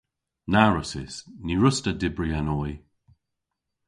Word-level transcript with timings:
Na 0.51 0.63
wrussys. 0.69 1.15
Ny 1.45 1.53
wruss'ta 1.57 1.91
dybri 2.01 2.29
an 2.39 2.47
oy. 2.59 2.71